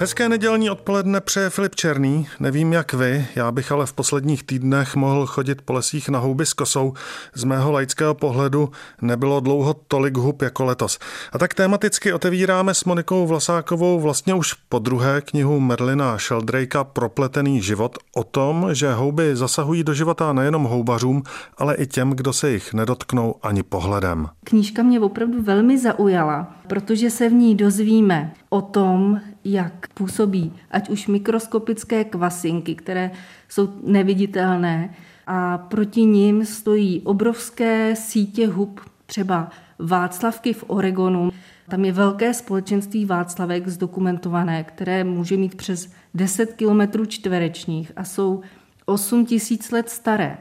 [0.00, 2.28] Hezké nedělní odpoledne přeje Filip Černý.
[2.40, 6.46] Nevím jak vy, já bych ale v posledních týdnech mohl chodit po lesích na houby
[6.46, 6.92] s kosou.
[7.34, 8.70] Z mého laického pohledu
[9.02, 10.98] nebylo dlouho tolik hub jako letos.
[11.32, 17.62] A tak tematicky otevíráme s Monikou Vlasákovou vlastně už po druhé knihu Merlina Sheldrake'a Propletený
[17.62, 21.22] život o tom, že houby zasahují do života nejenom houbařům,
[21.58, 24.28] ale i těm, kdo se jich nedotknou ani pohledem.
[24.44, 30.88] Knížka mě opravdu velmi zaujala, protože se v ní dozvíme o tom, jak působí ať
[30.88, 33.10] už mikroskopické kvasinky, které
[33.48, 34.94] jsou neviditelné,
[35.26, 41.30] a proti nim stojí obrovské sítě hub, třeba Václavky v Oregonu.
[41.68, 48.40] Tam je velké společenství Václavek zdokumentované, které může mít přes 10 kilometrů čtverečních a jsou
[48.86, 50.38] 8 tisíc let staré.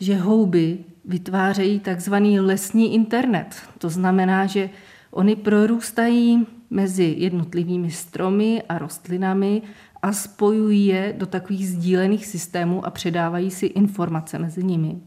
[0.00, 3.56] Že houby vytvářejí takzvaný lesní internet.
[3.78, 4.70] To znamená, že
[5.10, 9.62] oni prorůstají mezi jednotlivými stromy a rostlinami
[10.02, 14.98] a spojují je do takových sdílených systémů a předávají si informace mezi nimi.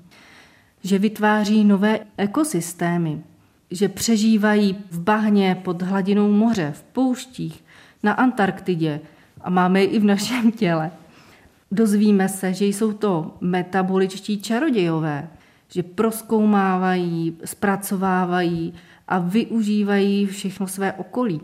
[0.83, 3.23] Že vytváří nové ekosystémy,
[3.71, 7.63] že přežívají v bahně pod hladinou moře, v pouštích,
[8.03, 9.01] na Antarktidě
[9.41, 10.91] a máme je i v našem těle.
[11.71, 15.29] Dozvíme se, že jsou to metaboličtí čarodějové,
[15.69, 18.73] že proskoumávají, zpracovávají
[19.07, 21.41] a využívají všechno své okolí.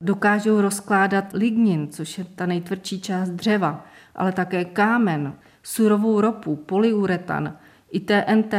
[0.00, 7.56] Dokážou rozkládat lignin, což je ta nejtvrdší část dřeva, ale také kámen, surovou ropu, polyuretan,
[7.90, 8.54] i TNT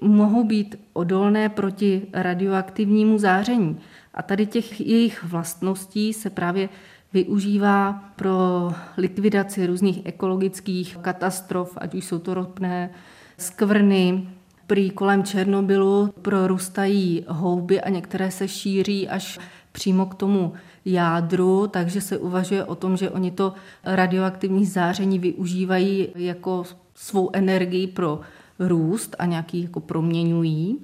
[0.00, 3.80] mohou být odolné proti radioaktivnímu záření.
[4.14, 6.68] A tady těch jejich vlastností se právě
[7.12, 12.90] využívá pro likvidaci různých ekologických katastrof, ať už jsou to ropné
[13.38, 14.28] skvrny,
[14.68, 19.38] Prý kolem Černobylu prorůstají houby a některé se šíří až
[19.72, 20.52] přímo k tomu
[20.84, 23.54] jádru, takže se uvažuje o tom, že oni to
[23.84, 28.20] radioaktivní záření využívají jako svou energii pro
[28.58, 30.78] růst a nějaký jako proměňují.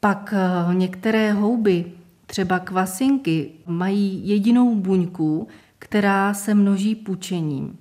[0.00, 1.84] Pak eh, některé houby,
[2.26, 5.48] třeba kvasinky, mají jedinou buňku,
[5.78, 7.78] která se množí pučením.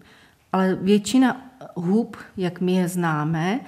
[0.54, 3.60] Ale většina hub, jak my je známe,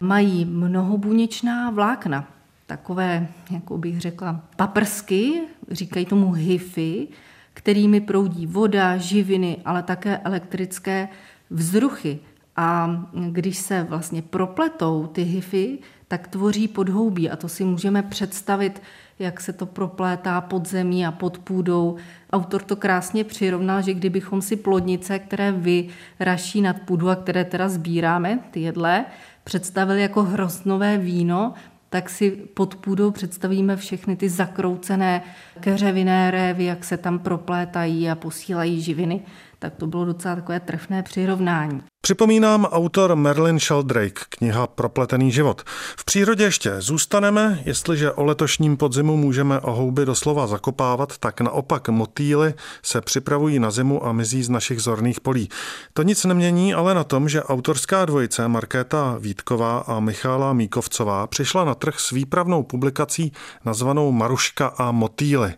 [0.00, 2.28] mají mnohobuněčná vlákna,
[2.66, 7.08] takové, jako bych řekla, paprsky, říkají tomu hyfy,
[7.54, 11.08] kterými proudí voda, živiny, ale také elektrické
[11.50, 12.18] vzruchy.
[12.56, 13.00] A
[13.30, 18.82] když se vlastně propletou ty hyfy, tak tvoří podhoubí a to si můžeme představit,
[19.18, 21.96] jak se to proplétá pod zemí a pod půdou.
[22.32, 27.68] Autor to krásně přirovnal, že kdybychom si plodnice, které vyraší nad půdu a které teda
[27.68, 29.04] sbíráme, ty jedle,
[29.48, 31.54] představili jako hroznové víno,
[31.90, 35.22] tak si pod půdou představíme všechny ty zakroucené
[35.60, 39.20] keřeviné révy, jak se tam proplétají a posílají živiny.
[39.58, 41.82] Tak to bylo docela takové trefné přirovnání.
[42.08, 45.62] Připomínám autor Merlin Sheldrake, kniha Propletený život.
[45.96, 51.88] V přírodě ještě zůstaneme, jestliže o letošním podzimu můžeme o houby doslova zakopávat, tak naopak
[51.88, 55.48] motýly se připravují na zimu a mizí z našich zorných polí.
[55.92, 61.64] To nic nemění ale na tom, že autorská dvojice Markéta Vítková a Michála Míkovcová přišla
[61.64, 63.32] na trh s výpravnou publikací
[63.64, 65.54] nazvanou Maruška a motýly.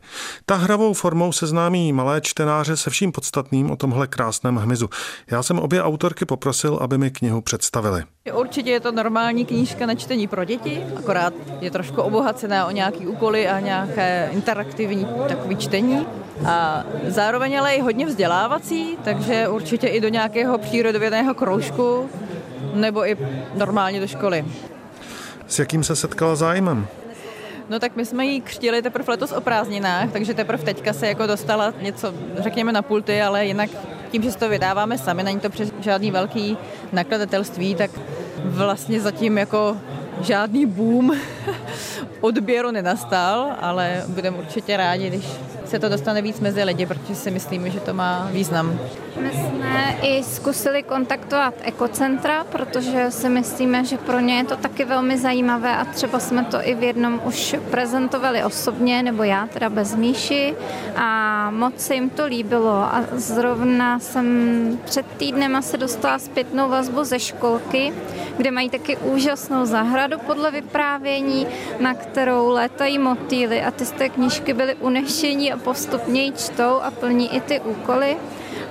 [0.46, 4.88] Ta hravou formou seznámí malé čtenáře se vším podstatným o tomhle krásném hmyzu.
[5.30, 8.04] Já jsem obě autorky poprosil, aby mi knihu představili.
[8.34, 13.06] Určitě je to normální knížka na čtení pro děti, akorát je trošku obohacená o nějaký
[13.06, 16.06] úkoly a nějaké interaktivní takový čtení.
[16.46, 22.10] A zároveň ale i hodně vzdělávací, takže určitě i do nějakého přírodovědného kroužku
[22.74, 23.16] nebo i
[23.54, 24.44] normálně do školy.
[25.46, 26.86] S jakým se setkala zájmem?
[27.70, 31.26] No tak my jsme ji křtili teprve letos o prázdninách, takže teprve teďka se jako
[31.26, 33.70] dostala něco, řekněme, na pulty, ale jinak
[34.10, 36.56] tím, že to vydáváme sami, není to přes žádný velký
[36.92, 37.90] nakladatelství, tak
[38.44, 39.76] vlastně zatím jako
[40.20, 41.16] žádný boom
[42.20, 45.24] odběru nenastal, ale budeme určitě rádi, když
[45.70, 48.78] se to dostane víc mezi lidi, protože si myslíme, že to má význam.
[49.20, 54.84] My jsme i zkusili kontaktovat ekocentra, protože si myslíme, že pro ně je to taky
[54.84, 59.70] velmi zajímavé a třeba jsme to i v jednom už prezentovali osobně, nebo já teda
[59.70, 60.54] bez Míši
[60.96, 67.04] a moc se jim to líbilo a zrovna jsem před týdnem asi dostala zpětnou vazbu
[67.04, 67.92] ze školky,
[68.36, 71.46] kde mají taky úžasnou zahradu podle vyprávění,
[71.80, 76.90] na kterou létají motýly a ty z té knížky byly unešení a postupně čtou a
[76.90, 78.16] plní i ty úkoly.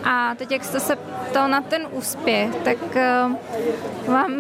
[0.04, 3.36] A teď, jak jste se ptal na ten úspěch, tak uh,
[4.14, 4.32] vám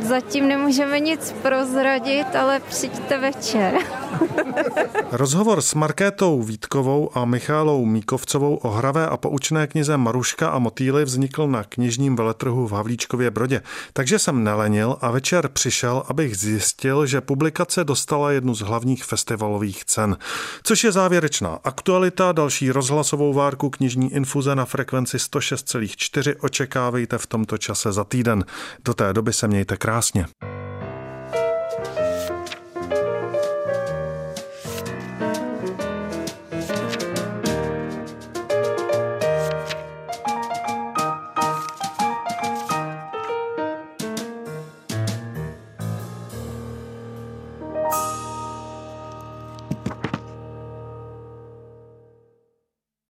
[0.00, 3.74] zatím nemůžeme nic prozradit, ale přijďte večer.
[5.12, 11.04] Rozhovor s Markétou Vítkovou a Michálou Míkovcovou o hravé a poučné knize Maruška a motýly
[11.04, 13.62] vznikl na knižním veletrhu v Havlíčkově Brodě.
[13.92, 19.84] Takže jsem nelenil a večer přišel, abych zjistil, že publikace dostala jednu z hlavních festivalových
[19.84, 20.16] cen.
[20.62, 22.32] Což je závěrečná aktualita.
[22.32, 28.44] Další rozhlasovou várku knižní infuze na frekvenci 106,4 očekávejte v tomto čase za týden.
[28.84, 30.26] Do té doby se mějte krásně.